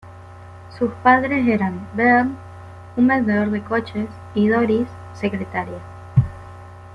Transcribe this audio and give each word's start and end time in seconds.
Sus 0.79 0.89
padres 1.03 1.47
eran 1.47 1.87
Vern, 1.95 2.35
un 2.97 3.05
vendedor 3.07 3.51
de 3.51 3.61
coches, 3.63 4.09
y 4.33 4.47
Doris, 4.47 4.87
secretaria. 5.13 5.77